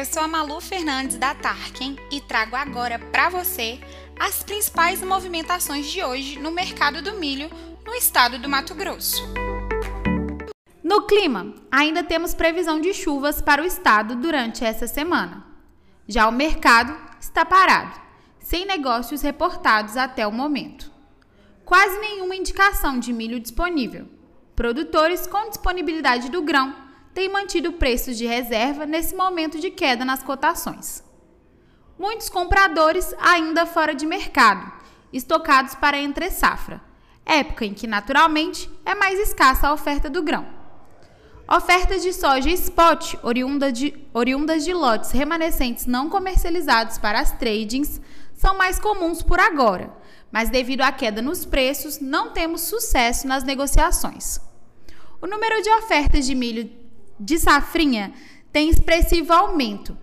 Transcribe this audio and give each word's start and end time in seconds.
eu 0.00 0.04
sou 0.06 0.22
a 0.22 0.28
Malu 0.28 0.62
Fernandes 0.62 1.18
da 1.18 1.34
Tarkin 1.34 1.94
e 2.10 2.22
trago 2.22 2.56
agora 2.56 2.98
para 2.98 3.28
você 3.28 3.78
as 4.18 4.42
principais 4.42 5.02
movimentações 5.02 5.90
de 5.90 6.02
hoje 6.02 6.38
no 6.38 6.50
mercado 6.50 7.02
do 7.02 7.18
milho 7.18 7.50
no 7.84 7.92
estado 7.92 8.38
do 8.38 8.48
Mato 8.48 8.74
Grosso. 8.74 9.22
No 10.82 11.02
clima, 11.02 11.54
ainda 11.70 12.02
temos 12.02 12.32
previsão 12.32 12.80
de 12.80 12.94
chuvas 12.94 13.42
para 13.42 13.62
o 13.62 13.66
estado 13.66 14.16
durante 14.16 14.64
essa 14.64 14.86
semana. 14.86 15.44
Já 16.08 16.26
o 16.26 16.32
mercado 16.32 16.96
está 17.20 17.44
parado, 17.44 18.00
sem 18.38 18.64
negócios 18.64 19.20
reportados 19.20 19.98
até 19.98 20.26
o 20.26 20.32
momento. 20.32 20.90
Quase 21.62 21.98
nenhuma 21.98 22.36
indicação 22.36 22.98
de 22.98 23.12
milho 23.12 23.38
disponível. 23.38 24.08
Produtores 24.56 25.26
com 25.26 25.50
disponibilidade 25.50 26.30
do 26.30 26.40
grão 26.40 26.89
têm 27.14 27.28
mantido 27.28 27.72
preços 27.72 28.16
de 28.16 28.26
reserva 28.26 28.86
nesse 28.86 29.14
momento 29.14 29.58
de 29.58 29.70
queda 29.70 30.04
nas 30.04 30.22
cotações. 30.22 31.02
Muitos 31.98 32.28
compradores 32.28 33.14
ainda 33.20 33.66
fora 33.66 33.94
de 33.94 34.06
mercado, 34.06 34.72
estocados 35.12 35.74
para 35.74 35.98
entre 35.98 36.30
safra, 36.30 36.80
época 37.26 37.64
em 37.64 37.74
que 37.74 37.86
naturalmente 37.86 38.70
é 38.84 38.94
mais 38.94 39.18
escassa 39.18 39.68
a 39.68 39.72
oferta 39.72 40.08
do 40.08 40.22
grão. 40.22 40.46
Ofertas 41.48 42.02
de 42.02 42.12
soja 42.12 42.48
spot, 42.50 43.16
oriundas 43.22 43.72
de, 43.72 43.92
oriundas 44.14 44.64
de 44.64 44.72
lotes 44.72 45.10
remanescentes 45.10 45.84
não 45.84 46.08
comercializados 46.08 46.96
para 46.96 47.18
as 47.18 47.32
tradings, 47.32 48.00
são 48.34 48.56
mais 48.56 48.78
comuns 48.78 49.20
por 49.20 49.40
agora, 49.40 49.92
mas 50.30 50.48
devido 50.48 50.82
à 50.82 50.92
queda 50.92 51.20
nos 51.20 51.44
preços, 51.44 51.98
não 51.98 52.30
temos 52.30 52.62
sucesso 52.62 53.26
nas 53.26 53.42
negociações. 53.42 54.40
O 55.20 55.26
número 55.26 55.60
de 55.60 55.68
ofertas 55.70 56.24
de 56.24 56.34
milho 56.34 56.79
de 57.20 57.38
safrinha 57.38 58.12
tem 58.50 58.70
expressivo 58.70 59.32
aumento, 59.32 59.96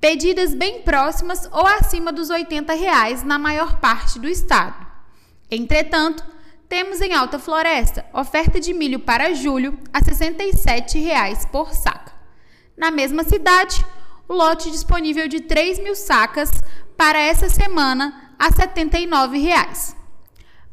pedidas 0.00 0.54
bem 0.54 0.82
próximas 0.82 1.48
ou 1.52 1.66
acima 1.66 2.12
dos 2.12 2.28
80 2.28 2.74
reais 2.74 3.22
na 3.22 3.38
maior 3.38 3.78
parte 3.78 4.18
do 4.18 4.28
estado. 4.28 4.86
Entretanto, 5.50 6.24
temos 6.68 7.00
em 7.00 7.14
Alta 7.14 7.38
Floresta 7.38 8.04
oferta 8.12 8.60
de 8.60 8.72
milho 8.72 9.00
para 9.00 9.34
julho 9.34 9.78
a 9.92 9.98
R$ 9.98 10.04
67,00 10.04 11.48
por 11.50 11.72
saca. 11.72 12.12
Na 12.76 12.90
mesma 12.90 13.24
cidade, 13.24 13.84
o 14.28 14.34
lote 14.34 14.70
disponível 14.70 15.28
de 15.28 15.40
3 15.40 15.80
mil 15.80 15.94
sacas 15.94 16.50
para 16.96 17.18
essa 17.18 17.48
semana 17.48 18.32
a 18.38 18.46
R$ 18.46 18.52
79,00. 18.52 19.94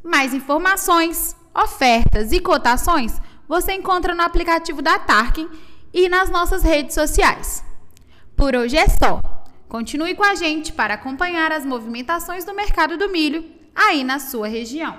Mais 0.03 0.33
informações, 0.33 1.35
ofertas 1.53 2.31
e 2.31 2.39
cotações 2.39 3.19
você 3.47 3.73
encontra 3.73 4.13
no 4.13 4.21
aplicativo 4.21 4.81
da 4.81 4.99
Tarkin 4.99 5.49
e 5.93 6.09
nas 6.09 6.29
nossas 6.29 6.63
redes 6.63 6.93
sociais. 6.93 7.63
Por 8.35 8.55
hoje 8.55 8.77
é 8.77 8.87
só. 8.87 9.19
Continue 9.67 10.15
com 10.15 10.23
a 10.23 10.35
gente 10.35 10.71
para 10.71 10.93
acompanhar 10.93 11.51
as 11.51 11.65
movimentações 11.65 12.45
do 12.45 12.53
mercado 12.53 12.97
do 12.97 13.09
milho 13.09 13.43
aí 13.75 14.03
na 14.03 14.19
sua 14.19 14.47
região. 14.47 14.97